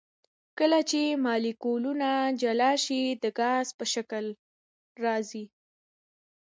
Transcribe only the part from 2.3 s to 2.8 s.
جلا